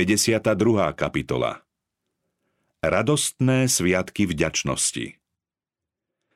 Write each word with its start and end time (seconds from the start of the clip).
52. 0.00 0.96
kapitola 0.96 1.60
Radostné 2.80 3.68
sviatky 3.68 4.24
vďačnosti 4.24 5.20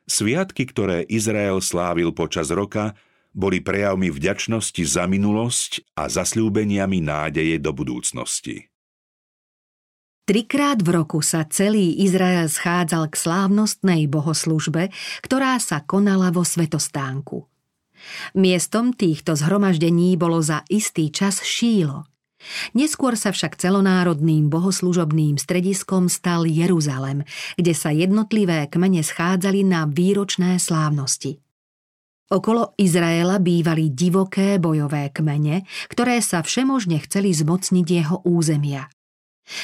Sviatky, 0.05 0.69
ktoré 0.69 1.01
Izrael 1.09 1.57
slávil 1.65 2.13
počas 2.13 2.53
roka, 2.53 2.93
boli 3.33 3.65
prejavmi 3.65 4.13
vďačnosti 4.13 4.85
za 4.85 5.09
minulosť 5.09 5.97
a 5.97 6.05
zasľúbeniami 6.05 7.01
nádeje 7.01 7.57
do 7.57 7.73
budúcnosti. 7.73 8.69
Trikrát 10.29 10.85
v 10.85 11.01
roku 11.01 11.25
sa 11.25 11.41
celý 11.49 12.05
Izrael 12.05 12.45
schádzal 12.45 13.09
k 13.09 13.15
slávnostnej 13.17 14.05
bohoslužbe, 14.05 14.93
ktorá 15.25 15.57
sa 15.57 15.81
konala 15.81 16.29
vo 16.29 16.45
Svetostánku. 16.45 17.49
Miestom 18.37 18.93
týchto 18.93 19.33
zhromaždení 19.33 20.13
bolo 20.21 20.37
za 20.45 20.61
istý 20.69 21.09
čas 21.09 21.41
Šílo– 21.41 22.05
Neskôr 22.73 23.13
sa 23.19 23.29
však 23.35 23.59
celonárodným 23.59 24.47
bohoslužobným 24.49 25.37
strediskom 25.37 26.07
stal 26.07 26.47
Jeruzalem, 26.47 27.27
kde 27.59 27.73
sa 27.75 27.91
jednotlivé 27.91 28.65
kmene 28.71 29.03
schádzali 29.05 29.67
na 29.67 29.85
výročné 29.85 30.57
slávnosti. 30.57 31.41
Okolo 32.25 32.73
Izraela 32.81 33.37
bývali 33.37 33.93
divoké 33.93 34.57
bojové 34.57 35.13
kmene, 35.13 35.61
ktoré 35.93 36.17
sa 36.25 36.41
všemožne 36.41 36.97
chceli 37.05 37.29
zmocniť 37.29 37.85
jeho 37.85 38.25
územia. 38.25 38.89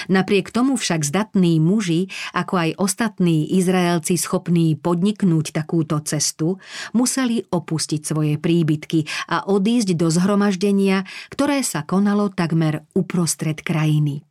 Napriek 0.10 0.54
tomu 0.54 0.78
však 0.78 1.02
zdatní 1.02 1.58
muži, 1.58 2.10
ako 2.38 2.54
aj 2.58 2.70
ostatní 2.78 3.50
Izraelci 3.58 4.18
schopní 4.18 4.78
podniknúť 4.78 5.58
takúto 5.58 5.98
cestu, 6.06 6.62
museli 6.94 7.42
opustiť 7.42 8.02
svoje 8.06 8.38
príbytky 8.38 9.10
a 9.34 9.50
odísť 9.50 9.98
do 9.98 10.08
zhromaždenia, 10.14 11.04
ktoré 11.34 11.66
sa 11.66 11.82
konalo 11.82 12.30
takmer 12.30 12.86
uprostred 12.94 13.66
krajiny. 13.66 14.22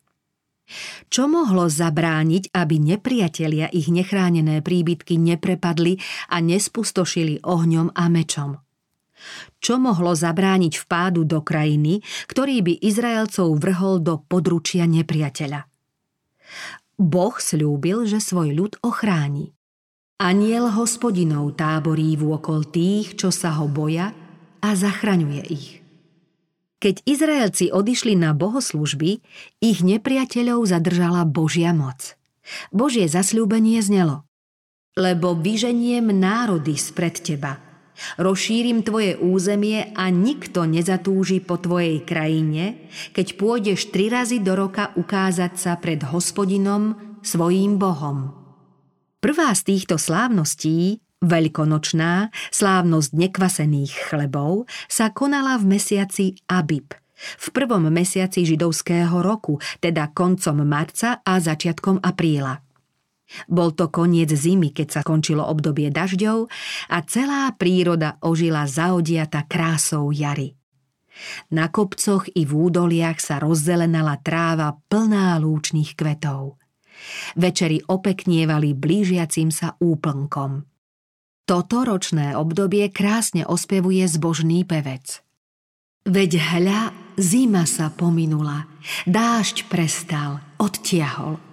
Čo 1.11 1.27
mohlo 1.27 1.67
zabrániť, 1.67 2.55
aby 2.55 2.79
nepriatelia 2.79 3.67
ich 3.75 3.91
nechránené 3.91 4.63
príbytky 4.63 5.19
neprepadli 5.19 5.99
a 6.31 6.39
nespustošili 6.39 7.43
ohňom 7.43 7.91
a 7.91 8.07
mečom? 8.07 8.70
Čo 9.61 9.77
mohlo 9.77 10.17
zabrániť 10.17 10.81
vpádu 10.81 11.29
do 11.29 11.45
krajiny, 11.45 12.01
ktorý 12.27 12.65
by 12.65 12.75
Izraelcov 12.81 13.53
vrhol 13.61 14.01
do 14.01 14.21
područia 14.25 14.89
nepriateľa? 14.89 15.69
Boh 17.01 17.37
slúbil, 17.41 18.05
že 18.05 18.21
svoj 18.21 18.53
ľud 18.53 18.73
ochráni. 18.85 19.57
Aniel 20.21 20.69
hospodinov 20.69 21.57
táborí 21.57 22.13
vôkol 22.21 22.69
tých, 22.69 23.17
čo 23.17 23.33
sa 23.33 23.57
ho 23.57 23.65
boja 23.65 24.13
a 24.61 24.69
zachraňuje 24.77 25.43
ich. 25.49 25.81
Keď 26.81 27.05
Izraelci 27.09 27.73
odišli 27.73 28.17
na 28.17 28.37
bohoslužby, 28.37 29.21
ich 29.65 29.79
nepriateľov 29.81 30.69
zadržala 30.69 31.25
Božia 31.25 31.73
moc. 31.73 32.17
Božie 32.73 33.09
zasľúbenie 33.09 33.81
znelo. 33.81 34.25
Lebo 34.97 35.37
vyženiem 35.37 36.09
národy 36.13 36.77
spred 36.77 37.21
teba– 37.21 37.61
Rozšírim 38.17 38.83
tvoje 38.83 39.17
územie 39.21 39.93
a 39.97 40.09
nikto 40.09 40.65
nezatúži 40.65 41.41
po 41.45 41.61
tvojej 41.61 42.03
krajine, 42.05 42.91
keď 43.13 43.27
pôjdeš 43.37 43.93
tri 43.93 44.09
razy 44.09 44.41
do 44.41 44.57
roka 44.57 44.93
ukázať 44.97 45.53
sa 45.57 45.73
pred 45.77 46.01
hospodinom, 46.05 46.97
svojím 47.21 47.77
Bohom. 47.77 48.33
Prvá 49.21 49.53
z 49.53 49.63
týchto 49.69 50.01
slávností, 50.01 51.05
veľkonočná, 51.21 52.33
slávnosť 52.49 53.11
nekvasených 53.13 53.93
chlebov, 54.09 54.65
sa 54.89 55.13
konala 55.13 55.61
v 55.61 55.77
mesiaci 55.77 56.41
Abib, 56.49 56.97
v 57.21 57.47
prvom 57.53 57.93
mesiaci 57.93 58.49
židovského 58.49 59.21
roku, 59.21 59.61
teda 59.85 60.09
koncom 60.17 60.65
marca 60.65 61.21
a 61.21 61.37
začiatkom 61.37 62.01
apríla. 62.01 62.65
Bol 63.47 63.75
to 63.75 63.89
koniec 63.89 64.31
zimy, 64.31 64.75
keď 64.75 65.01
sa 65.01 65.03
končilo 65.07 65.47
obdobie 65.47 65.89
dažďov 65.91 66.51
a 66.91 66.99
celá 67.07 67.51
príroda 67.55 68.19
ožila 68.23 68.67
zaodiata 68.67 69.47
krásou 69.47 70.11
jary. 70.11 70.59
Na 71.53 71.69
kopcoch 71.69 72.27
i 72.33 72.49
v 72.49 72.53
údoliach 72.71 73.21
sa 73.21 73.37
rozzelenala 73.43 74.19
tráva 74.25 74.79
plná 74.89 75.37
lúčných 75.43 75.95
kvetov. 75.95 76.57
Večery 77.37 77.81
opeknievali 77.85 78.77
blížiacim 78.77 79.49
sa 79.53 79.77
úplnkom. 79.81 80.65
Toto 81.45 81.83
ročné 81.83 82.39
obdobie 82.39 82.87
krásne 82.93 83.43
ospevuje 83.43 84.07
zbožný 84.07 84.63
pevec. 84.63 85.25
Veď 86.07 86.41
hľa, 86.41 86.81
zima 87.21 87.69
sa 87.69 87.93
pominula, 87.93 88.65
dážď 89.05 89.69
prestal, 89.69 90.41
odtiahol– 90.57 91.37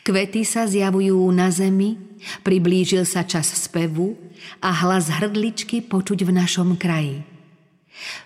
Kvety 0.00 0.48
sa 0.48 0.64
zjavujú 0.64 1.28
na 1.28 1.52
zemi, 1.52 2.00
priblížil 2.40 3.04
sa 3.04 3.24
čas 3.24 3.52
spevu 3.52 4.16
a 4.64 4.72
hlas 4.72 5.12
hrdličky 5.12 5.84
počuť 5.84 6.24
v 6.24 6.30
našom 6.32 6.80
kraji. 6.80 7.24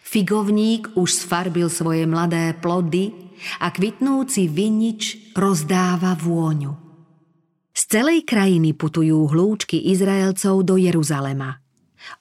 Figovník 0.04 0.94
už 0.94 1.26
sfarbil 1.26 1.66
svoje 1.72 2.06
mladé 2.06 2.54
plody 2.54 3.10
a 3.58 3.72
kvitnúci 3.72 4.46
vinič 4.46 5.34
rozdáva 5.34 6.14
vôňu. 6.14 6.78
Z 7.72 7.82
celej 7.88 8.28
krajiny 8.28 8.76
putujú 8.76 9.32
hlúčky 9.32 9.80
Izraelcov 9.90 10.62
do 10.62 10.76
Jeruzalema. 10.76 11.58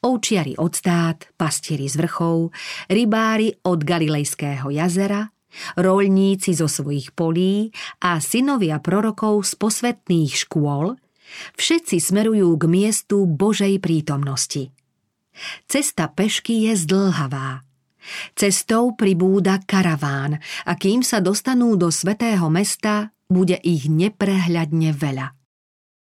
Ovčiari 0.02 0.56
od 0.56 0.72
stát, 0.72 1.36
pastieri 1.36 1.92
z 1.92 2.00
vrchov, 2.00 2.56
rybári 2.88 3.52
od 3.68 3.84
Galilejského 3.84 4.72
jazera– 4.72 5.28
rolníci 5.76 6.56
zo 6.56 6.68
svojich 6.68 7.16
polí 7.16 7.72
a 8.02 8.20
synovia 8.24 8.80
prorokov 8.80 9.48
z 9.48 9.52
posvetných 9.60 10.34
škôl, 10.34 10.98
všetci 11.56 11.98
smerujú 12.00 12.56
k 12.60 12.64
miestu 12.68 13.24
Božej 13.24 13.80
prítomnosti. 13.80 14.72
Cesta 15.68 16.12
pešky 16.12 16.72
je 16.72 16.74
zdlhavá. 16.76 17.64
Cestou 18.34 18.98
pribúda 18.98 19.62
karaván 19.62 20.42
a 20.66 20.74
kým 20.74 21.06
sa 21.06 21.22
dostanú 21.22 21.78
do 21.78 21.94
svetého 21.94 22.50
mesta, 22.50 23.14
bude 23.32 23.56
ich 23.64 23.88
neprehľadne 23.88 24.92
veľa. 24.92 25.38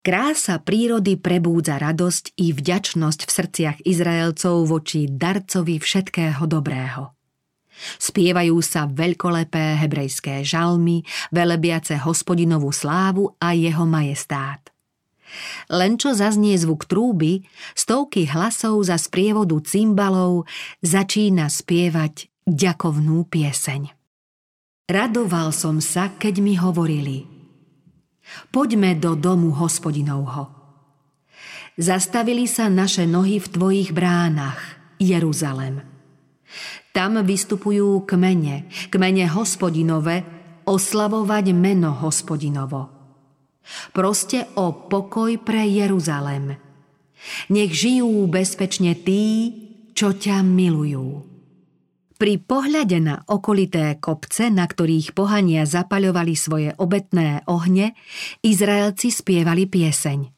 Krása 0.04 0.60
prírody 0.60 1.16
prebúdza 1.16 1.80
radosť 1.80 2.36
i 2.36 2.52
vďačnosť 2.52 3.20
v 3.24 3.30
srdciach 3.30 3.78
Izraelcov 3.88 4.68
voči 4.68 5.08
darcovi 5.08 5.80
všetkého 5.80 6.44
dobrého. 6.44 7.23
Spievajú 7.98 8.58
sa 8.64 8.86
veľkolepé 8.88 9.80
hebrejské 9.82 10.46
žalmy, 10.46 11.02
velebiace 11.34 11.98
hospodinovú 12.00 12.70
slávu 12.70 13.34
a 13.42 13.52
jeho 13.52 13.84
majestát. 13.84 14.74
Len 15.66 15.98
čo 15.98 16.14
zaznie 16.14 16.54
zvuk 16.54 16.86
trúby, 16.86 17.42
stovky 17.74 18.30
hlasov 18.30 18.86
za 18.86 18.94
sprievodu 18.94 19.58
cymbalov 19.66 20.46
začína 20.84 21.50
spievať 21.50 22.30
ďakovnú 22.46 23.26
pieseň. 23.26 23.90
Radoval 24.84 25.50
som 25.50 25.80
sa, 25.80 26.12
keď 26.12 26.34
mi 26.44 26.54
hovorili 26.60 27.24
Poďme 28.52 28.96
do 28.96 29.16
domu 29.16 29.52
hospodinovho. 29.52 30.48
Zastavili 31.74 32.46
sa 32.46 32.70
naše 32.70 33.04
nohy 33.04 33.42
v 33.42 33.50
tvojich 33.50 33.90
bránach, 33.90 34.60
Jeruzalem. 34.96 35.82
Tam 36.94 37.18
vystupujú 37.18 38.06
kmene, 38.06 38.70
kmene 38.94 39.26
hospodinové, 39.26 40.22
oslavovať 40.62 41.50
meno 41.50 41.90
hospodinovo. 41.90 42.86
Proste 43.90 44.46
o 44.54 44.86
pokoj 44.86 45.34
pre 45.42 45.66
Jeruzalem. 45.66 46.54
Nech 47.50 47.74
žijú 47.74 48.30
bezpečne 48.30 48.94
tí, 48.94 49.50
čo 49.90 50.14
ťa 50.14 50.46
milujú. 50.46 51.34
Pri 52.14 52.38
pohľade 52.38 53.02
na 53.02 53.26
okolité 53.26 53.98
kopce, 53.98 54.48
na 54.48 54.62
ktorých 54.62 55.18
pohania 55.18 55.66
zapaľovali 55.66 56.34
svoje 56.38 56.70
obetné 56.78 57.42
ohne, 57.50 57.98
Izraelci 58.40 59.10
spievali 59.10 59.66
pieseň. 59.66 60.30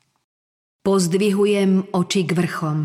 Pozdvihujem 0.80 1.92
oči 1.92 2.22
k 2.25 2.32
vrchom. 2.32 2.78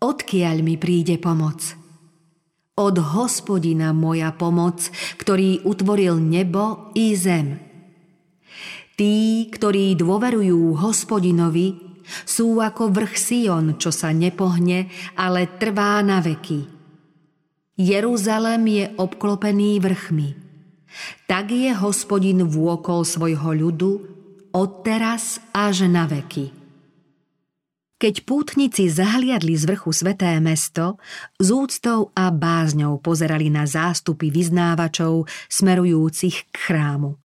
Odkiaľ 0.00 0.56
mi 0.64 0.80
príde 0.80 1.20
pomoc? 1.20 1.77
Od 2.78 3.02
hospodina 3.02 3.90
moja 3.90 4.30
pomoc, 4.30 4.86
ktorý 5.18 5.66
utvoril 5.66 6.22
nebo 6.22 6.94
i 6.94 7.18
zem. 7.18 7.58
Tí, 8.94 9.46
ktorí 9.50 9.98
dôverujú 9.98 10.78
hospodinovi, 10.78 11.88
sú 12.24 12.58
ako 12.58 12.90
vrch 12.90 13.14
Sion, 13.14 13.66
čo 13.76 13.92
sa 13.92 14.10
nepohne, 14.14 14.88
ale 15.14 15.46
trvá 15.60 16.00
na 16.00 16.24
veky. 16.24 16.66
Jeruzalem 17.78 18.62
je 18.66 18.84
obklopený 18.98 19.78
vrchmi. 19.78 20.28
Tak 21.30 21.54
je 21.54 21.70
hospodin 21.78 22.42
vôkol 22.42 23.06
svojho 23.06 23.54
ľudu 23.54 23.92
od 24.50 24.70
teraz 24.82 25.38
až 25.54 25.86
na 25.86 26.08
veky. 26.10 26.57
Keď 27.98 28.22
pútnici 28.22 28.86
zahliadli 28.86 29.58
z 29.58 29.66
vrchu 29.66 29.90
sveté 29.90 30.38
mesto, 30.38 31.02
z 31.42 31.50
úctou 31.50 32.14
a 32.14 32.30
bázňou 32.30 33.02
pozerali 33.02 33.50
na 33.50 33.66
zástupy 33.66 34.30
vyznávačov 34.30 35.26
smerujúcich 35.50 36.46
k 36.46 36.56
chrámu. 36.56 37.18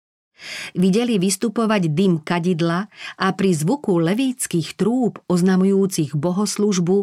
Videli 0.73 1.19
vystupovať 1.19 1.91
dym 1.91 2.23
kadidla 2.23 2.87
a 3.19 3.27
pri 3.35 3.51
zvuku 3.51 3.99
levíckých 3.99 4.79
trúb 4.79 5.19
oznamujúcich 5.27 6.17
bohoslužbu 6.17 6.99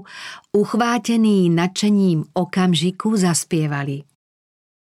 uchvátení 0.56 1.52
nadšením 1.52 2.34
okamžiku 2.34 3.20
zaspievali. 3.20 4.08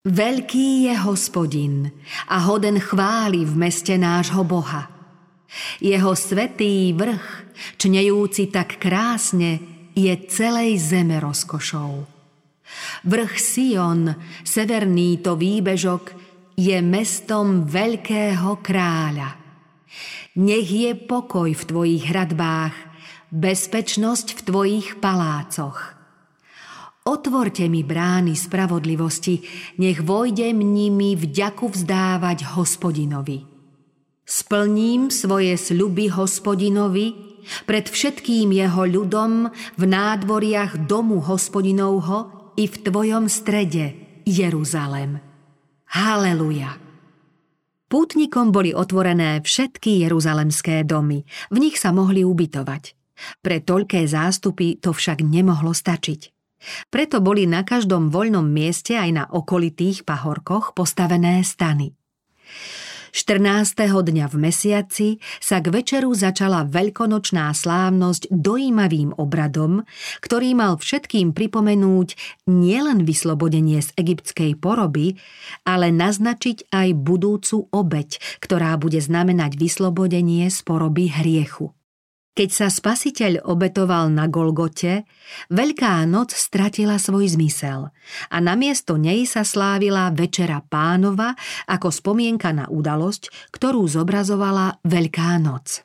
Veľký 0.07 0.87
je 0.87 0.95
hospodin 1.03 1.91
a 2.31 2.39
hoden 2.39 2.79
chváli 2.79 3.43
v 3.43 3.55
meste 3.59 3.99
nášho 3.99 4.47
Boha. 4.47 4.96
Jeho 5.81 6.13
svetý 6.17 6.93
vrch 6.93 7.25
čnejúci 7.81 8.51
tak 8.53 8.77
krásne, 8.77 9.77
je 9.97 10.13
celej 10.29 10.77
zeme 10.77 11.17
rozkošou. 11.17 12.05
Vrch 13.09 13.35
Sion, 13.41 14.13
severný 14.45 15.25
to 15.25 15.41
výbežok, 15.41 16.13
je 16.57 16.77
mestom 16.85 17.65
veľkého 17.65 18.61
kráľa. 18.61 19.41
Nech 20.37 20.69
je 20.69 20.93
pokoj 20.93 21.49
v 21.49 21.63
tvojich 21.65 22.05
hradbách, 22.13 22.77
bezpečnosť 23.33 24.37
v 24.37 24.41
tvojich 24.45 24.89
palácoch. 25.01 25.97
Otvorte 27.07 27.65
mi 27.73 27.81
brány 27.81 28.37
spravodlivosti, 28.37 29.41
nech 29.81 30.05
vojdem 30.05 30.61
nimi 30.61 31.17
vďaku 31.17 31.73
vzdávať 31.73 32.53
hospodinovi. 32.53 33.56
Splním 34.27 35.07
svoje 35.15 35.55
sľuby 35.55 36.11
hospodinovi, 36.11 37.15
pred 37.63 37.87
všetkým 37.87 38.51
jeho 38.51 38.83
ľudom 38.83 39.55
v 39.79 39.83
nádvoriach 39.87 40.91
domu 40.91 41.23
hospodinovho 41.23 42.51
i 42.59 42.67
v 42.67 42.75
tvojom 42.75 43.31
strede, 43.31 43.95
Jeruzalem. 44.27 45.23
Haleluja! 45.95 46.75
Pútnikom 47.87 48.51
boli 48.51 48.75
otvorené 48.75 49.39
všetky 49.47 50.03
jeruzalemské 50.03 50.83
domy, 50.83 51.23
v 51.55 51.57
nich 51.63 51.79
sa 51.79 51.95
mohli 51.95 52.27
ubytovať. 52.27 52.99
Pre 53.39 53.63
toľké 53.63 54.11
zástupy 54.11 54.75
to 54.83 54.91
však 54.91 55.23
nemohlo 55.23 55.71
stačiť. 55.71 56.35
Preto 56.91 57.23
boli 57.23 57.47
na 57.47 57.63
každom 57.63 58.11
voľnom 58.11 58.43
mieste 58.43 58.99
aj 58.99 59.11
na 59.15 59.25
okolitých 59.31 60.03
pahorkoch 60.03 60.75
postavené 60.75 61.47
stany. 61.47 61.95
14. 63.15 63.77
dňa 63.87 64.27
v 64.27 64.37
mesiaci 64.41 65.09
sa 65.39 65.63
k 65.63 65.71
večeru 65.71 66.11
začala 66.17 66.67
veľkonočná 66.67 67.53
slávnosť 67.55 68.31
dojímavým 68.33 69.15
obradom, 69.15 69.87
ktorý 70.23 70.59
mal 70.59 70.79
všetkým 70.81 71.31
pripomenúť 71.31 72.19
nielen 72.51 73.07
vyslobodenie 73.07 73.79
z 73.83 73.91
egyptskej 73.95 74.59
poroby, 74.59 75.19
ale 75.63 75.95
naznačiť 75.95 76.73
aj 76.75 76.89
budúcu 76.99 77.71
obeď, 77.71 78.19
ktorá 78.43 78.75
bude 78.81 78.99
znamenať 78.99 79.55
vyslobodenie 79.55 80.51
z 80.51 80.59
poroby 80.67 81.13
hriechu. 81.13 81.77
Keď 82.37 82.51
sa 82.53 82.69
spasiteľ 82.69 83.49
obetoval 83.49 84.13
na 84.13 84.29
Golgote, 84.29 85.09
Veľká 85.49 86.05
noc 86.05 86.37
stratila 86.37 87.01
svoj 87.01 87.33
zmysel 87.33 87.89
a 88.29 88.37
namiesto 88.45 89.01
nej 89.01 89.25
sa 89.25 89.41
slávila 89.41 90.13
Večera 90.13 90.61
pánova 90.61 91.33
ako 91.65 91.89
spomienka 91.89 92.53
na 92.53 92.69
udalosť, 92.69 93.33
ktorú 93.57 93.89
zobrazovala 93.89 94.85
Veľká 94.85 95.41
noc. 95.41 95.81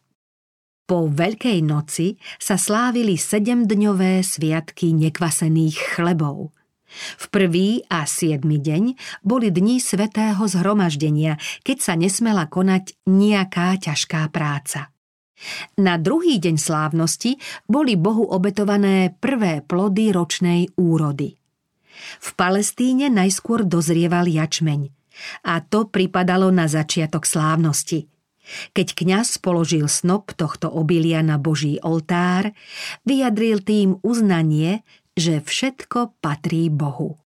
Po 0.84 1.08
Veľkej 1.08 1.64
noci 1.64 2.20
sa 2.36 2.60
slávili 2.60 3.16
sedemdňové 3.16 4.20
sviatky 4.20 4.92
nekvasených 4.92 5.96
chlebov. 5.96 6.52
V 7.16 7.26
prvý 7.32 7.88
a 7.88 8.04
siedmy 8.04 8.60
deň 8.60 9.00
boli 9.24 9.56
dni 9.56 9.80
svetého 9.80 10.44
zhromaždenia, 10.44 11.40
keď 11.64 11.78
sa 11.80 11.94
nesmela 11.96 12.44
konať 12.52 13.00
nejaká 13.08 13.80
ťažká 13.80 14.28
práca. 14.36 14.92
Na 15.78 15.98
druhý 15.98 16.38
deň 16.38 16.56
slávnosti 16.58 17.38
boli 17.66 17.98
Bohu 17.98 18.30
obetované 18.30 19.14
prvé 19.18 19.66
plody 19.66 20.14
ročnej 20.14 20.70
úrody. 20.78 21.38
V 22.22 22.30
Palestíne 22.38 23.10
najskôr 23.12 23.66
dozrieval 23.66 24.30
jačmeň 24.30 24.90
a 25.46 25.62
to 25.62 25.90
pripadalo 25.90 26.50
na 26.50 26.66
začiatok 26.66 27.28
slávnosti. 27.28 28.10
Keď 28.74 28.88
kňaz 28.98 29.38
položil 29.38 29.86
snop 29.86 30.34
tohto 30.34 30.66
obilia 30.66 31.22
na 31.22 31.38
Boží 31.38 31.78
oltár, 31.86 32.52
vyjadril 33.06 33.62
tým 33.62 34.02
uznanie, 34.02 34.82
že 35.14 35.46
všetko 35.46 36.18
patrí 36.24 36.74
Bohu. 36.74 37.22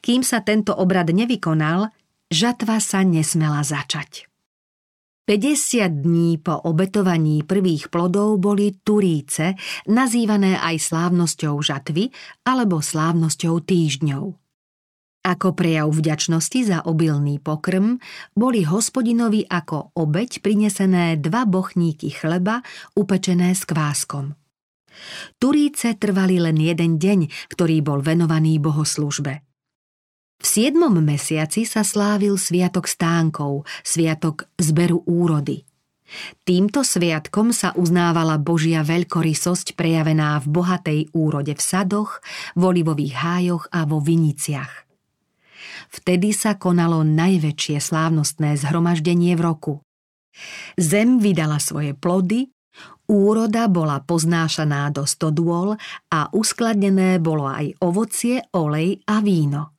Kým 0.00 0.22
sa 0.22 0.40
tento 0.40 0.72
obrad 0.72 1.10
nevykonal, 1.10 1.90
žatva 2.30 2.78
sa 2.78 3.02
nesmela 3.02 3.60
začať. 3.66 4.30
50 5.26 6.06
dní 6.06 6.38
po 6.38 6.54
obetovaní 6.54 7.42
prvých 7.42 7.90
plodov 7.90 8.38
boli 8.38 8.78
turíce, 8.78 9.58
nazývané 9.90 10.54
aj 10.54 10.78
slávnosťou 10.78 11.58
žatvy 11.58 12.14
alebo 12.46 12.78
slávnosťou 12.78 13.58
týždňov. 13.58 14.24
Ako 15.26 15.58
prejav 15.58 15.90
vďačnosti 15.90 16.70
za 16.70 16.78
obilný 16.86 17.42
pokrm 17.42 17.98
boli 18.38 18.62
hospodinovi 18.62 19.42
ako 19.50 19.90
obeď 19.98 20.38
prinesené 20.38 21.18
dva 21.18 21.42
bochníky 21.42 22.14
chleba 22.14 22.62
upečené 22.94 23.50
s 23.50 23.66
kváskom. 23.66 24.38
Turíce 25.42 25.98
trvali 25.98 26.38
len 26.38 26.54
jeden 26.54 27.02
deň, 27.02 27.50
ktorý 27.50 27.82
bol 27.82 27.98
venovaný 27.98 28.62
bohoslužbe. 28.62 29.45
V 30.36 30.44
siedmom 30.44 30.92
mesiaci 31.00 31.64
sa 31.64 31.80
slávil 31.80 32.36
Sviatok 32.36 32.86
stánkov, 32.86 33.64
Sviatok 33.80 34.46
zberu 34.60 35.00
úrody. 35.08 35.64
Týmto 36.46 36.86
sviatkom 36.86 37.50
sa 37.50 37.74
uznávala 37.74 38.38
Božia 38.38 38.86
veľkorysosť 38.86 39.74
prejavená 39.74 40.38
v 40.38 40.46
bohatej 40.54 41.00
úrode 41.10 41.50
v 41.50 41.62
sadoch, 41.62 42.22
v 42.54 42.62
olivových 42.62 43.14
hájoch 43.18 43.64
a 43.74 43.82
vo 43.90 43.98
viniciach. 43.98 44.86
Vtedy 45.90 46.30
sa 46.30 46.54
konalo 46.54 47.02
najväčšie 47.02 47.82
slávnostné 47.82 48.54
zhromaždenie 48.54 49.34
v 49.34 49.42
roku. 49.42 49.74
Zem 50.78 51.18
vydala 51.18 51.58
svoje 51.58 51.96
plody, 51.96 52.46
úroda 53.10 53.66
bola 53.66 53.98
poznášaná 54.04 54.94
do 54.94 55.08
stodôl 55.08 55.74
a 56.12 56.30
uskladnené 56.30 57.18
bolo 57.18 57.50
aj 57.50 57.74
ovocie, 57.82 58.46
olej 58.54 59.02
a 59.10 59.18
víno. 59.24 59.75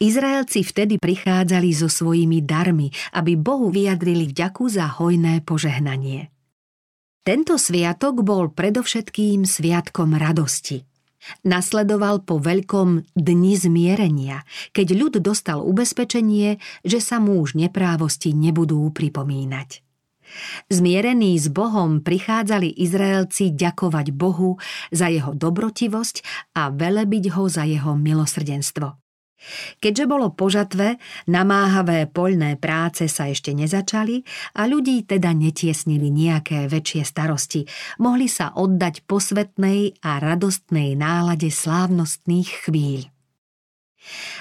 Izraelci 0.00 0.64
vtedy 0.66 0.98
prichádzali 0.98 1.70
so 1.72 1.88
svojimi 1.90 2.42
darmi, 2.42 2.90
aby 3.16 3.36
Bohu 3.38 3.68
vyjadrili 3.68 4.30
vďaku 4.30 4.64
za 4.68 4.88
hojné 4.98 5.44
požehnanie. 5.44 6.32
Tento 7.22 7.54
sviatok 7.54 8.26
bol 8.26 8.50
predovšetkým 8.50 9.46
sviatkom 9.46 10.18
radosti. 10.18 10.82
Nasledoval 11.46 12.26
po 12.26 12.42
veľkom 12.42 13.14
dni 13.14 13.54
zmierenia, 13.54 14.42
keď 14.74 14.86
ľud 14.98 15.14
dostal 15.22 15.62
ubezpečenie, 15.62 16.58
že 16.82 16.98
sa 16.98 17.22
mu 17.22 17.38
už 17.38 17.54
neprávosti 17.54 18.34
nebudú 18.34 18.90
pripomínať. 18.90 19.86
Zmierení 20.72 21.36
s 21.36 21.52
Bohom 21.52 22.00
prichádzali 22.00 22.74
Izraelci 22.80 23.52
ďakovať 23.52 24.16
Bohu 24.16 24.56
za 24.88 25.12
jeho 25.12 25.36
dobrotivosť 25.36 26.24
a 26.56 26.72
velebiť 26.72 27.36
ho 27.36 27.44
za 27.46 27.68
jeho 27.68 27.94
milosrdenstvo. 27.94 29.01
Keďže 29.82 30.04
bolo 30.06 30.30
po 30.32 30.48
žatve, 30.48 30.96
namáhavé 31.26 32.06
poľné 32.10 32.58
práce 32.58 33.10
sa 33.10 33.28
ešte 33.28 33.52
nezačali 33.52 34.22
a 34.58 34.66
ľudí 34.70 35.02
teda 35.04 35.34
netiesnili 35.34 36.08
nejaké 36.08 36.70
väčšie 36.70 37.02
starosti, 37.02 37.66
mohli 37.98 38.30
sa 38.30 38.54
oddať 38.54 39.04
posvetnej 39.06 39.98
a 40.02 40.22
radostnej 40.22 40.94
nálade 40.94 41.50
slávnostných 41.50 42.48
chvíľ. 42.68 43.12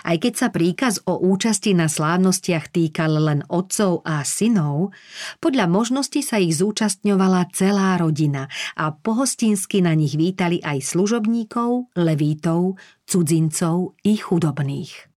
Aj 0.02 0.18
keď 0.18 0.34
sa 0.34 0.48
príkaz 0.50 1.06
o 1.06 1.22
účasti 1.22 1.78
na 1.78 1.86
slávnostiach 1.86 2.74
týkal 2.74 3.14
len 3.22 3.40
otcov 3.46 4.02
a 4.02 4.26
synov, 4.26 4.90
podľa 5.38 5.70
možnosti 5.70 6.18
sa 6.26 6.42
ich 6.42 6.58
zúčastňovala 6.58 7.54
celá 7.54 7.94
rodina 8.02 8.50
a 8.74 8.90
pohostinsky 8.90 9.86
na 9.86 9.94
nich 9.94 10.18
vítali 10.18 10.58
aj 10.66 10.82
služobníkov, 10.82 11.94
levítov, 11.94 12.82
cudzincov 13.12 14.00
i 14.08 14.16
chudobných. 14.16 15.12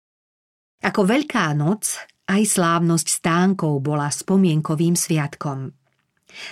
Ako 0.83 1.07
Veľká 1.07 1.55
noc, 1.55 1.95
aj 2.27 2.43
slávnosť 2.43 3.07
stánkov 3.07 3.79
bola 3.79 4.11
spomienkovým 4.11 4.99
sviatkom– 4.99 5.71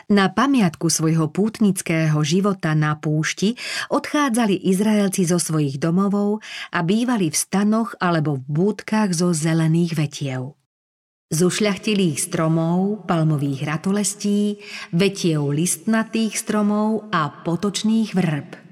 na 0.08 0.32
pamiatku 0.32 0.88
svojho 0.88 1.30
pútnického 1.30 2.16
života 2.24 2.72
na 2.74 2.96
púšti 2.96 3.60
odchádzali 3.92 4.70
Izraelci 4.72 5.28
zo 5.28 5.40
svojich 5.40 5.80
domovov 5.80 6.40
a 6.72 6.80
bývali 6.84 7.30
v 7.30 7.38
stanoch 7.38 7.96
alebo 8.00 8.40
v 8.40 8.44
búdkach 8.48 9.12
zo 9.12 9.36
zelených 9.36 9.94
vetiev. 9.98 10.56
z 11.34 11.50
ušľachtilých 11.50 12.22
stromov, 12.22 13.10
palmových 13.10 13.66
ratolestí, 13.66 14.62
vetiev 14.94 15.50
listnatých 15.50 16.38
stromov 16.38 17.10
a 17.10 17.42
potočných 17.42 18.14
vrb. 18.14 18.63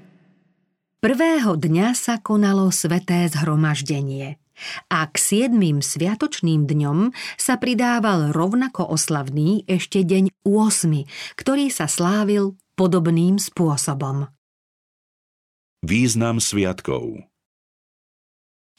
Prvého 1.02 1.58
dňa 1.58 1.98
sa 1.98 2.22
konalo 2.22 2.70
sveté 2.70 3.26
zhromaždenie 3.26 4.38
a 4.86 5.02
k 5.10 5.14
siedmým 5.18 5.82
sviatočným 5.82 6.62
dňom 6.70 7.10
sa 7.34 7.58
pridával 7.58 8.30
rovnako 8.30 8.86
oslavný 8.86 9.66
ešte 9.66 10.06
deň 10.06 10.30
8, 10.46 11.02
ktorý 11.34 11.74
sa 11.74 11.90
slávil 11.90 12.54
podobným 12.78 13.42
spôsobom. 13.42 14.30
Význam 15.82 16.38
sviatkov 16.38 17.26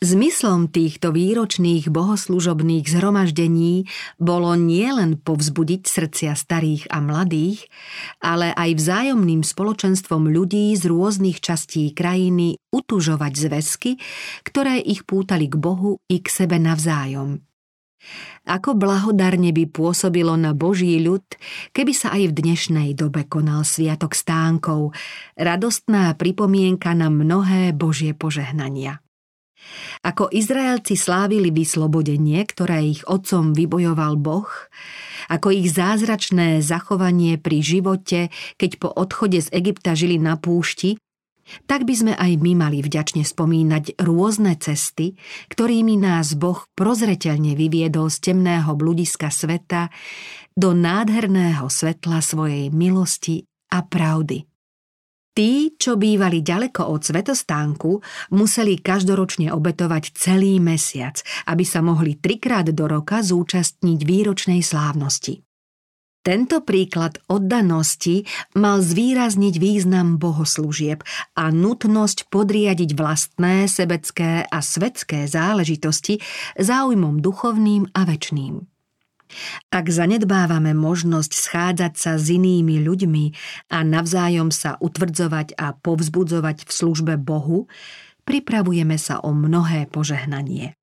Zmyslom 0.04 0.68
týchto 0.68 1.16
výročných 1.16 1.88
bohoslužobných 1.88 2.92
zhromaždení 2.92 3.88
bolo 4.20 4.52
nielen 4.52 5.16
povzbudiť 5.16 5.88
srdcia 5.88 6.36
starých 6.36 6.92
a 6.92 7.00
mladých, 7.00 7.72
ale 8.20 8.52
aj 8.52 8.84
vzájomným 8.84 9.48
spoločenstvom 9.48 10.28
ľudí 10.28 10.76
z 10.76 10.92
rôznych 10.92 11.40
častí 11.40 11.96
krajiny 11.96 12.60
utužovať 12.76 13.32
zväzky, 13.32 13.92
ktoré 14.44 14.84
ich 14.84 15.08
pútali 15.08 15.48
k 15.48 15.56
Bohu 15.56 16.04
i 16.12 16.20
k 16.20 16.28
sebe 16.28 16.60
navzájom. 16.60 17.40
Ako 18.44 18.76
blahodarne 18.76 19.56
by 19.56 19.72
pôsobilo 19.72 20.36
na 20.36 20.52
Boží 20.52 21.00
ľud, 21.00 21.24
keby 21.72 21.96
sa 21.96 22.12
aj 22.12 22.28
v 22.28 22.44
dnešnej 22.44 22.90
dobe 22.92 23.24
konal 23.24 23.64
Sviatok 23.64 24.20
stánkov, 24.20 24.92
radostná 25.40 26.12
pripomienka 26.20 26.92
na 26.92 27.08
mnohé 27.08 27.72
Božie 27.72 28.12
požehnania. 28.12 29.03
Ako 30.04 30.28
Izraelci 30.30 31.00
slávili 31.00 31.50
vyslobodenie, 31.50 32.44
ktoré 32.44 32.84
ich 32.84 33.02
otcom 33.08 33.56
vybojoval 33.56 34.20
Boh, 34.20 34.50
ako 35.32 35.56
ich 35.56 35.72
zázračné 35.72 36.60
zachovanie 36.60 37.40
pri 37.40 37.64
živote, 37.64 38.20
keď 38.60 38.72
po 38.80 38.90
odchode 38.92 39.40
z 39.40 39.50
Egypta 39.56 39.96
žili 39.96 40.20
na 40.20 40.36
púšti, 40.36 41.00
tak 41.68 41.84
by 41.84 41.94
sme 41.94 42.14
aj 42.16 42.40
my 42.40 42.56
mali 42.56 42.80
vďačne 42.80 43.24
spomínať 43.28 44.00
rôzne 44.00 44.56
cesty, 44.56 45.20
ktorými 45.52 46.00
nás 46.00 46.40
Boh 46.40 46.64
prozreteľne 46.72 47.56
vyviedol 47.60 48.08
z 48.08 48.32
temného 48.32 48.72
bludiska 48.80 49.28
sveta 49.28 49.92
do 50.56 50.72
nádherného 50.72 51.68
svetla 51.68 52.24
svojej 52.24 52.72
milosti 52.72 53.44
a 53.74 53.84
pravdy. 53.84 54.53
Tí, 55.34 55.74
čo 55.82 55.98
bývali 55.98 56.46
ďaleko 56.46 56.94
od 56.94 57.02
svetostánku, 57.02 57.98
museli 58.38 58.78
každoročne 58.78 59.50
obetovať 59.50 60.14
celý 60.14 60.62
mesiac, 60.62 61.18
aby 61.50 61.66
sa 61.66 61.82
mohli 61.82 62.22
trikrát 62.22 62.70
do 62.70 62.86
roka 62.86 63.26
zúčastniť 63.26 64.00
výročnej 64.06 64.62
slávnosti. 64.62 65.42
Tento 66.24 66.64
príklad 66.64 67.20
oddanosti 67.28 68.24
mal 68.56 68.80
zvýrazniť 68.80 69.60
význam 69.60 70.16
bohoslúžieb 70.22 71.04
a 71.36 71.52
nutnosť 71.52 72.32
podriadiť 72.32 72.96
vlastné 72.96 73.68
sebecké 73.68 74.48
a 74.48 74.60
svetské 74.64 75.28
záležitosti 75.28 76.24
záujmom 76.56 77.20
duchovným 77.20 77.92
a 77.92 78.08
väčným. 78.08 78.73
Ak 79.74 79.90
zanedbávame 79.90 80.78
možnosť 80.78 81.32
schádzať 81.34 81.94
sa 81.98 82.14
s 82.22 82.30
inými 82.30 82.84
ľuďmi 82.86 83.26
a 83.74 83.82
navzájom 83.82 84.54
sa 84.54 84.78
utvrdzovať 84.78 85.58
a 85.58 85.74
povzbudzovať 85.74 86.70
v 86.70 86.72
službe 86.72 87.14
Bohu, 87.18 87.66
pripravujeme 88.24 88.96
sa 89.02 89.20
o 89.26 89.34
mnohé 89.34 89.90
požehnanie. 89.90 90.78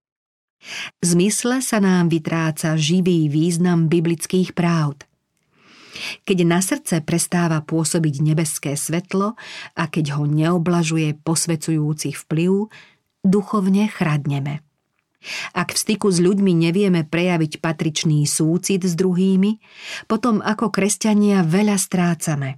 V 1.01 1.05
zmysle 1.05 1.65
sa 1.65 1.81
nám 1.81 2.13
vytráca 2.13 2.77
živý 2.77 3.33
význam 3.33 3.89
biblických 3.89 4.53
právd. 4.53 5.09
Keď 6.25 6.39
na 6.47 6.61
srdce 6.61 7.01
prestáva 7.03 7.65
pôsobiť 7.65 8.15
nebeské 8.23 8.73
svetlo 8.77 9.37
a 9.77 9.83
keď 9.89 10.21
ho 10.21 10.25
neoblažuje 10.29 11.17
posvecujúci 11.25 12.15
vplyv, 12.15 12.71
duchovne 13.25 13.89
chradneme. 13.89 14.65
Ak 15.53 15.77
v 15.77 15.79
styku 15.79 16.09
s 16.09 16.19
ľuďmi 16.19 16.53
nevieme 16.57 17.05
prejaviť 17.05 17.61
patričný 17.61 18.25
súcit 18.25 18.81
s 18.81 18.97
druhými, 18.97 19.61
potom 20.09 20.41
ako 20.41 20.73
kresťania 20.73 21.45
veľa 21.45 21.77
strácame. 21.77 22.57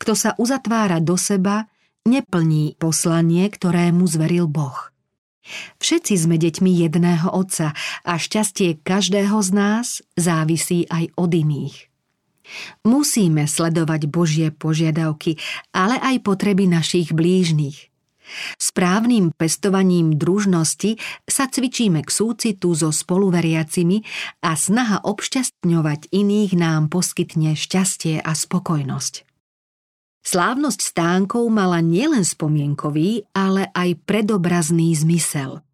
Kto 0.00 0.12
sa 0.16 0.32
uzatvára 0.40 0.98
do 0.98 1.14
seba, 1.20 1.68
neplní 2.08 2.80
poslanie, 2.80 3.46
ktoré 3.52 3.92
mu 3.92 4.08
zveril 4.08 4.48
Boh. 4.48 4.90
Všetci 5.80 6.14
sme 6.16 6.36
deťmi 6.36 6.70
jedného 6.88 7.28
Otca 7.32 7.72
a 8.04 8.12
šťastie 8.20 8.84
každého 8.84 9.36
z 9.40 9.50
nás 9.52 9.86
závisí 10.12 10.84
aj 10.92 11.08
od 11.16 11.30
iných. 11.32 11.88
Musíme 12.84 13.44
sledovať 13.44 14.08
Božie 14.08 14.48
požiadavky, 14.48 15.36
ale 15.72 16.00
aj 16.00 16.24
potreby 16.24 16.64
našich 16.64 17.12
blížnych. 17.12 17.87
Správnym 18.56 19.34
pestovaním 19.36 20.16
družnosti 20.16 20.96
sa 21.28 21.46
cvičíme 21.46 22.00
k 22.02 22.10
súcitu 22.10 22.72
so 22.72 22.88
spoluveriacimi 22.90 24.02
a 24.44 24.56
snaha 24.56 25.04
obšťastňovať 25.04 26.10
iných 26.10 26.52
nám 26.56 26.88
poskytne 26.88 27.54
šťastie 27.54 28.24
a 28.24 28.32
spokojnosť. 28.32 29.28
Slávnosť 30.24 30.80
stánkov 30.84 31.48
mala 31.48 31.80
nielen 31.80 32.26
spomienkový, 32.26 33.24
ale 33.32 33.72
aj 33.72 33.96
predobrazný 34.04 34.92
zmysel– 34.92 35.60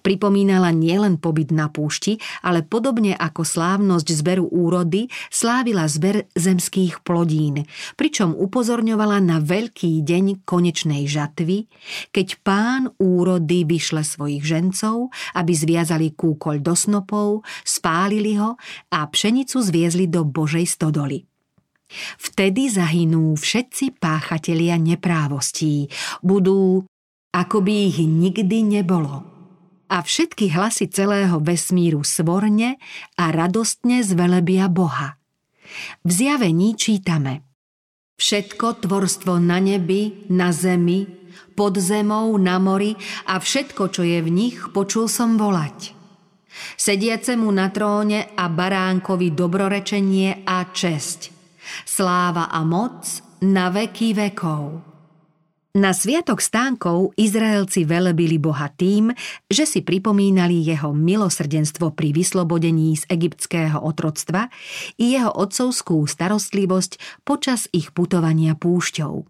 Pripomínala 0.00 0.70
nielen 0.70 1.18
pobyt 1.18 1.50
na 1.50 1.68
púšti, 1.68 2.18
ale 2.42 2.62
podobne 2.62 3.14
ako 3.18 3.42
slávnosť 3.42 4.08
zberu 4.12 4.46
úrody, 4.48 5.10
slávila 5.28 5.86
zber 5.90 6.30
zemských 6.34 7.02
plodín, 7.02 7.66
pričom 7.98 8.34
upozorňovala 8.36 9.18
na 9.22 9.38
veľký 9.42 10.02
deň 10.02 10.46
konečnej 10.46 11.06
žatvy, 11.06 11.66
keď 12.14 12.28
pán 12.46 12.82
úrody 12.98 13.66
vyšle 13.66 14.06
svojich 14.06 14.42
žencov, 14.42 15.10
aby 15.34 15.52
zviazali 15.52 16.14
kúkoľ 16.14 16.56
do 16.62 16.74
snopov, 16.74 17.28
spálili 17.66 18.38
ho 18.38 18.56
a 18.94 18.98
pšenicu 19.06 19.58
zviezli 19.60 20.06
do 20.06 20.22
Božej 20.26 20.66
stodoly. 20.66 21.26
Vtedy 22.16 22.72
zahynú 22.72 23.36
všetci 23.36 24.00
páchatelia 24.00 24.80
neprávostí, 24.80 25.92
budú 26.24 26.88
ako 27.32 27.64
by 27.64 27.72
ich 27.88 27.98
nikdy 28.00 28.64
nebolo 28.64 29.31
a 29.92 30.00
všetky 30.00 30.56
hlasy 30.56 30.88
celého 30.88 31.36
vesmíru 31.44 32.00
svorne 32.00 32.80
a 33.20 33.28
radostne 33.28 34.00
zvelebia 34.00 34.72
Boha. 34.72 35.20
V 36.00 36.08
zjavení 36.08 36.72
čítame 36.80 37.44
Všetko 38.16 38.86
tvorstvo 38.86 39.36
na 39.36 39.60
nebi, 39.60 40.30
na 40.32 40.48
zemi, 40.54 41.04
pod 41.52 41.76
zemou, 41.76 42.32
na 42.40 42.56
mori 42.56 42.96
a 43.28 43.36
všetko, 43.36 43.92
čo 43.92 44.02
je 44.06 44.24
v 44.24 44.30
nich, 44.32 44.56
počul 44.72 45.10
som 45.12 45.36
volať. 45.36 45.92
Sediacemu 46.76 47.48
na 47.50 47.68
tróne 47.72 48.32
a 48.36 48.48
baránkovi 48.48 49.32
dobrorečenie 49.32 50.44
a 50.46 50.70
česť. 50.70 51.32
Sláva 51.84 52.52
a 52.52 52.60
moc 52.62 53.04
na 53.42 53.72
veky 53.72 54.12
vekov. 54.14 54.91
Na 55.72 55.96
sviatok 55.96 56.44
stánkov 56.44 57.16
Izraelci 57.16 57.88
velebili 57.88 58.36
Boha 58.36 58.68
tým, 58.68 59.08
že 59.48 59.64
si 59.64 59.80
pripomínali 59.80 60.60
jeho 60.60 60.92
milosrdenstvo 60.92 61.96
pri 61.96 62.12
vyslobodení 62.12 62.92
z 63.00 63.08
egyptského 63.08 63.80
otroctva 63.80 64.52
i 65.00 65.16
jeho 65.16 65.32
otcovskú 65.32 66.04
starostlivosť 66.04 67.24
počas 67.24 67.72
ich 67.72 67.88
putovania 67.96 68.52
púšťou. 68.52 69.24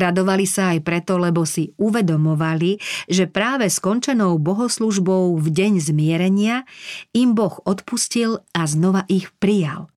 Radovali 0.00 0.48
sa 0.48 0.72
aj 0.72 0.88
preto, 0.88 1.20
lebo 1.20 1.44
si 1.44 1.76
uvedomovali, 1.76 2.80
že 3.12 3.28
práve 3.28 3.68
skončenou 3.68 4.40
bohoslužbou 4.40 5.36
v 5.36 5.46
deň 5.52 5.84
zmierenia 5.84 6.64
im 7.12 7.36
Boh 7.36 7.60
odpustil 7.68 8.40
a 8.56 8.64
znova 8.64 9.04
ich 9.04 9.28
prijal. 9.36 9.92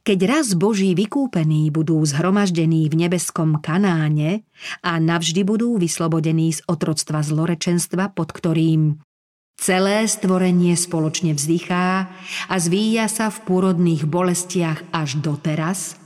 Keď 0.00 0.18
raz 0.24 0.46
Boží 0.56 0.96
vykúpení 0.96 1.68
budú 1.68 2.00
zhromaždení 2.06 2.88
v 2.88 3.06
nebeskom 3.06 3.60
Kanáne 3.60 4.46
a 4.80 4.96
navždy 4.96 5.44
budú 5.44 5.76
vyslobodení 5.76 6.56
z 6.56 6.64
otroctva 6.64 7.20
zlorečenstva, 7.20 8.16
pod 8.16 8.32
ktorým 8.32 9.02
celé 9.60 10.08
stvorenie 10.08 10.72
spoločne 10.72 11.36
vzdychá 11.36 12.08
a 12.48 12.54
zvíja 12.56 13.12
sa 13.12 13.28
v 13.28 13.44
pôrodných 13.44 14.08
bolestiach 14.08 14.88
až 14.88 15.20
doteraz, 15.20 16.00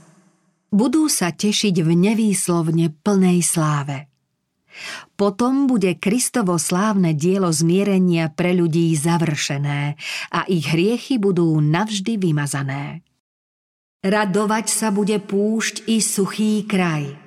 budú 0.75 1.07
sa 1.07 1.31
tešiť 1.31 1.79
v 1.79 1.89
nevýslovne 1.95 2.91
plnej 2.99 3.39
sláve. 3.39 4.11
Potom 5.15 5.71
bude 5.71 5.95
Kristovo 5.95 6.59
slávne 6.59 7.15
dielo 7.15 7.47
zmierenia 7.47 8.27
pre 8.27 8.51
ľudí 8.51 8.91
završené 8.91 9.95
a 10.35 10.43
ich 10.51 10.67
hriechy 10.67 11.15
budú 11.15 11.55
navždy 11.63 12.19
vymazané. 12.19 13.04
Radovať 14.05 14.69
sa 14.69 14.93
bude 14.93 15.17
púšť 15.17 15.89
i 15.89 15.97
suchý 15.97 16.61
kraj. 16.69 17.17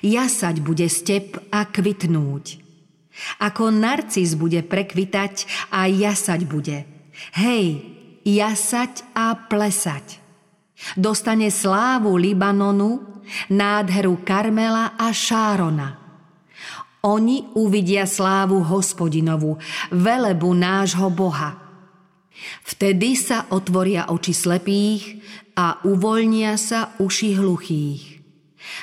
Jasať 0.00 0.64
bude 0.64 0.88
step 0.88 1.36
a 1.52 1.68
kvitnúť. 1.68 2.56
Ako 3.44 3.68
narcis 3.68 4.32
bude 4.32 4.64
prekvitať 4.64 5.44
a 5.68 5.84
jasať 5.84 6.40
bude. 6.48 6.88
Hej, 7.36 7.84
jasať 8.24 9.04
a 9.12 9.36
plesať. 9.36 10.24
Dostane 10.96 11.52
slávu 11.52 12.16
Libanonu, 12.16 13.22
nádheru 13.52 14.24
Karmela 14.24 14.96
a 14.96 15.12
Šárona. 15.12 16.00
Oni 17.04 17.50
uvidia 17.58 18.08
slávu 18.08 18.62
hospodinovu, 18.62 19.58
velebu 19.92 20.54
nášho 20.54 21.10
Boha. 21.12 21.71
Vtedy 22.62 23.14
sa 23.18 23.50
otvoria 23.50 24.10
oči 24.10 24.34
slepých 24.34 25.02
a 25.58 25.82
uvoľnia 25.84 26.56
sa 26.58 26.96
uši 26.98 27.38
hluchých. 27.38 28.02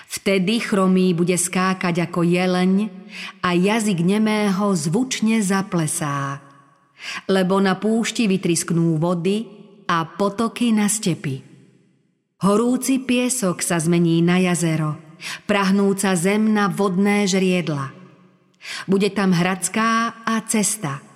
Vtedy 0.10 0.60
chromý 0.60 1.16
bude 1.16 1.36
skákať 1.40 2.12
ako 2.12 2.28
jeleň 2.28 2.92
a 3.42 3.56
jazyk 3.56 4.04
nemého 4.04 4.76
zvučne 4.76 5.40
zaplesá. 5.40 6.44
Lebo 7.32 7.64
na 7.64 7.80
púšti 7.80 8.28
vytrisknú 8.28 9.00
vody 9.00 9.48
a 9.88 10.04
potoky 10.04 10.76
na 10.76 10.92
stepy. 10.92 11.42
Horúci 12.44 13.04
piesok 13.04 13.64
sa 13.64 13.80
zmení 13.80 14.24
na 14.24 14.40
jazero, 14.40 15.00
prahnúca 15.48 16.16
zem 16.16 16.52
na 16.52 16.72
vodné 16.72 17.28
žriedla. 17.28 17.92
Bude 18.88 19.12
tam 19.12 19.32
hradská 19.32 20.24
a 20.28 20.36
cesta. 20.48 21.09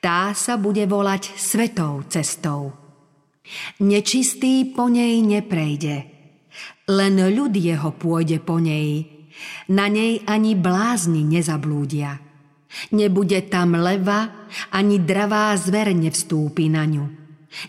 Tá 0.00 0.32
sa 0.32 0.56
bude 0.56 0.88
volať 0.88 1.36
svetou 1.36 2.00
cestou. 2.08 2.72
Nečistý 3.84 4.64
po 4.72 4.88
nej 4.88 5.20
neprejde. 5.20 6.08
Len 6.88 7.14
ľud 7.36 7.52
jeho 7.52 7.92
pôjde 7.92 8.40
po 8.40 8.56
nej. 8.56 9.04
Na 9.68 9.92
nej 9.92 10.24
ani 10.24 10.56
blázni 10.56 11.20
nezablúdia. 11.20 12.16
Nebude 12.96 13.44
tam 13.52 13.76
leva, 13.76 14.48
ani 14.72 15.04
dravá 15.04 15.52
zver 15.60 15.92
nevstúpi 15.92 16.72
na 16.72 16.88
ňu. 16.88 17.04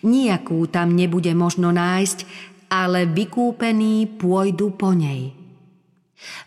Nijakú 0.08 0.70
tam 0.72 0.94
nebude 0.94 1.34
možno 1.34 1.74
nájsť, 1.74 2.20
ale 2.72 3.10
vykúpení 3.12 4.08
pôjdu 4.16 4.72
po 4.78 4.96
nej. 4.96 5.36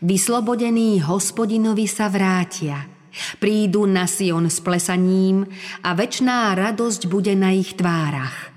Vyslobodení 0.00 1.02
hospodinovi 1.02 1.90
sa 1.90 2.06
vrátia, 2.06 2.93
prídu 3.38 3.88
na 3.88 4.06
Sion 4.06 4.46
s 4.50 4.60
plesaním 4.60 5.48
a 5.82 5.96
väčná 5.96 6.52
radosť 6.54 7.06
bude 7.08 7.32
na 7.38 7.54
ich 7.54 7.74
tvárach. 7.78 8.52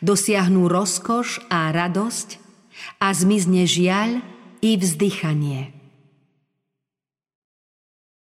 Dosiahnu 0.00 0.70
rozkoš 0.70 1.42
a 1.50 1.74
radosť 1.74 2.38
a 3.02 3.10
zmizne 3.10 3.66
žiaľ 3.66 4.22
i 4.62 4.78
vzdychanie. 4.78 5.81